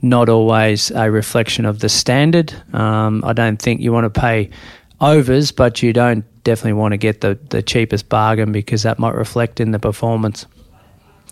[0.01, 2.53] not always a reflection of the standard.
[2.71, 4.49] Um, I don't think you want to pay
[5.01, 9.15] overs, but you don't definitely want to get the, the cheapest bargain because that might
[9.15, 10.45] reflect in the performance.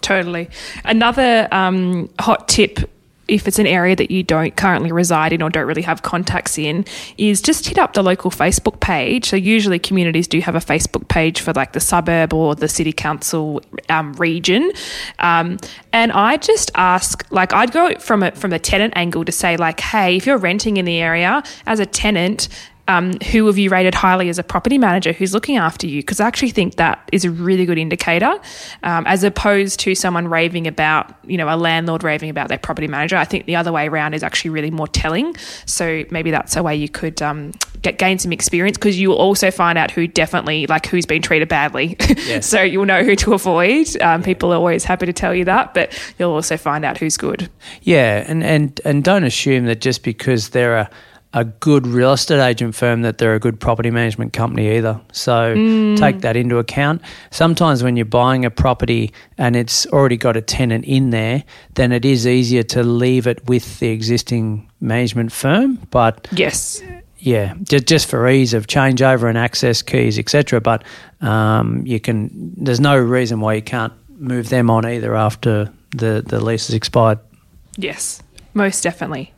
[0.02, 0.50] Totally.
[0.86, 2.80] Another um, hot tip,
[3.28, 6.58] if it's an area that you don't currently reside in or don't really have contacts
[6.58, 6.86] in,
[7.18, 9.26] is just hit up the local Facebook page.
[9.26, 12.94] So usually communities do have a Facebook page for like the suburb or the city
[12.94, 14.72] council um, region,
[15.20, 15.58] um,
[15.92, 19.58] and I just ask, like, I'd go from a from a tenant angle to say,
[19.58, 22.50] like, hey, if you're renting in the area as a tenant
[22.88, 26.02] um, who have you rated highly as a property manager who's looking after you?
[26.02, 28.40] Because I actually think that is a really good indicator,
[28.84, 32.88] um, as opposed to someone raving about, you know, a landlord raving about their property
[32.88, 33.18] manager.
[33.18, 35.36] I think the other way around is actually really more telling.
[35.66, 39.18] So maybe that's a way you could um, get gain some experience because you will
[39.18, 41.98] also find out who definitely like who's been treated badly.
[42.42, 44.02] so you'll know who to avoid.
[44.02, 47.18] Um, People are always happy to tell you that, but you'll also find out who's
[47.18, 47.50] good.
[47.82, 50.90] Yeah, and, and, and don't assume that just because they're a,
[51.34, 55.00] a good real estate agent firm that they're a good property management company either.
[55.12, 55.54] So
[55.98, 57.02] take that into account.
[57.32, 61.44] Sometimes when you're buying a property and it's already got a tenant in there,
[61.76, 65.76] then it is easier to leave it with the existing management firm.
[65.92, 66.82] But Yes.
[67.18, 70.62] yeah, just, just for ease of changeover and access keys, etc.
[70.62, 70.84] But
[71.22, 72.54] um, you can.
[72.58, 76.74] There's no reason why you can't move them on either after the the lease has
[76.76, 77.20] expired.
[77.76, 78.24] Yes,
[78.54, 79.34] most definitely.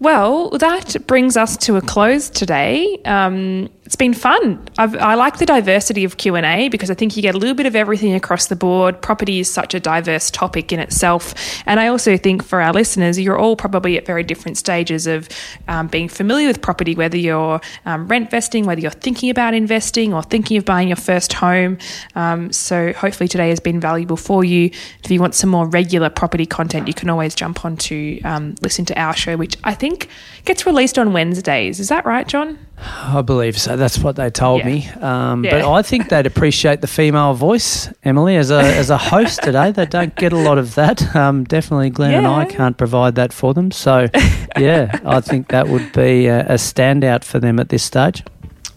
[0.00, 2.98] Well, that brings us to a close today.
[3.04, 4.64] Um, it's been fun.
[4.78, 7.38] I've, I like the diversity of Q and A because I think you get a
[7.38, 9.02] little bit of everything across the board.
[9.02, 11.34] Property is such a diverse topic in itself,
[11.66, 15.28] and I also think for our listeners, you're all probably at very different stages of
[15.66, 16.94] um, being familiar with property.
[16.94, 20.96] Whether you're um, rent vesting, whether you're thinking about investing, or thinking of buying your
[20.96, 21.76] first home.
[22.14, 24.66] Um, so hopefully today has been valuable for you.
[25.02, 28.54] If you want some more regular property content, you can always jump on to um,
[28.62, 30.08] listen to our show, which I think
[30.44, 31.80] gets released on Wednesdays.
[31.80, 32.56] Is that right, John?
[32.82, 33.76] I believe so.
[33.76, 34.66] That's what they told Yeah.
[34.66, 34.88] me.
[35.00, 39.42] Um, But I think they'd appreciate the female voice, Emily, as a as a host
[39.42, 39.70] today.
[39.72, 41.14] They don't get a lot of that.
[41.14, 43.70] Um, definitely, Glen and I can't provide that for them.
[43.70, 44.08] So,
[44.58, 48.22] yeah, I think that would be a, a standout for them at this stage.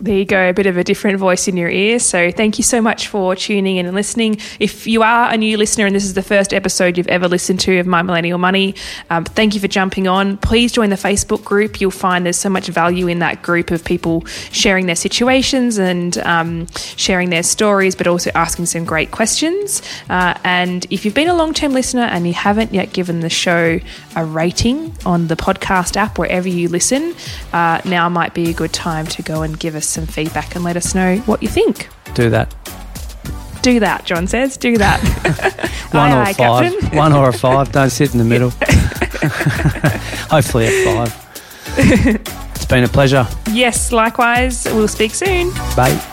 [0.04, 1.98] There you go, a bit of a different voice in your ear.
[1.98, 4.38] So, thank you so much for tuning in and listening.
[4.60, 7.62] If you are a new listener and this is the first episode you've ever listened
[7.62, 8.76] to of My Millennial Money,
[9.10, 10.36] um, thank you for jumping on.
[10.40, 11.80] Please join the Facebook group.
[11.80, 16.18] You'll find there's so much value in that group of people sharing their situations and
[16.18, 19.82] um, sharing their stories, but also asking some great questions.
[20.10, 23.30] Uh, and if you've been a long term listener and you haven't yet given the
[23.30, 23.80] show
[24.18, 27.16] a rating on the podcast app, wherever you listen,
[27.54, 30.64] uh, now might be a good time to go and give us some feedback and
[30.64, 31.88] let us know what you think.
[32.14, 32.54] Do that.
[33.62, 34.58] Do that, John says.
[34.58, 35.00] Do that.
[35.92, 36.72] One Aye, or aye, five.
[36.74, 36.98] Captain.
[36.98, 37.72] One or a five.
[37.72, 38.50] Don't sit in the middle.
[40.30, 41.20] Hopefully a five.
[42.56, 43.26] it's been a pleasure.
[43.52, 44.66] Yes, likewise.
[44.66, 45.52] We'll speak soon.
[45.76, 46.13] Bye.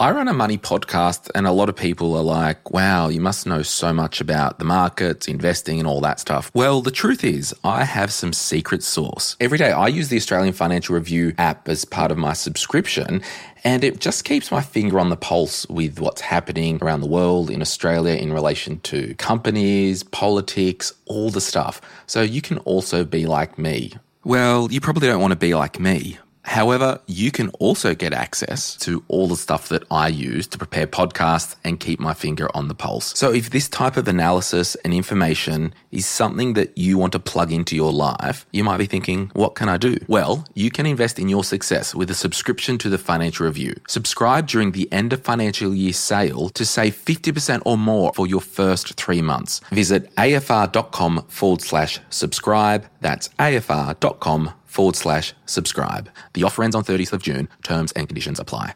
[0.00, 3.46] I run a money podcast, and a lot of people are like, wow, you must
[3.46, 6.50] know so much about the markets, investing, and all that stuff.
[6.52, 9.36] Well, the truth is, I have some secret sauce.
[9.38, 13.22] Every day, I use the Australian Financial Review app as part of my subscription,
[13.62, 17.48] and it just keeps my finger on the pulse with what's happening around the world
[17.48, 21.80] in Australia in relation to companies, politics, all the stuff.
[22.08, 23.92] So you can also be like me.
[24.24, 26.18] Well, you probably don't want to be like me.
[26.44, 30.86] However, you can also get access to all the stuff that I use to prepare
[30.86, 33.18] podcasts and keep my finger on the pulse.
[33.18, 37.50] So if this type of analysis and information is something that you want to plug
[37.50, 39.96] into your life, you might be thinking, what can I do?
[40.06, 43.74] Well, you can invest in your success with a subscription to the Financial Review.
[43.88, 48.42] Subscribe during the end of financial year sale to save 50% or more for your
[48.42, 49.60] first three months.
[49.70, 52.86] Visit afr.com forward slash subscribe.
[53.00, 56.10] That's afr.com forward slash subscribe.
[56.34, 57.48] The offer ends on 30th of June.
[57.62, 58.74] Terms and conditions apply.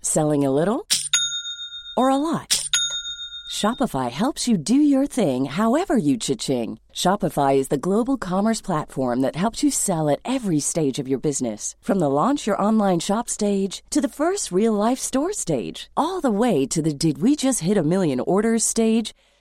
[0.00, 0.86] Selling a little
[1.96, 2.68] or a lot?
[3.50, 6.78] Shopify helps you do your thing however you cha-ching.
[6.94, 11.18] Shopify is the global commerce platform that helps you sell at every stage of your
[11.18, 11.74] business.
[11.80, 16.20] From the launch your online shop stage to the first real life store stage, all
[16.20, 19.14] the way to the did we just hit a million orders stage.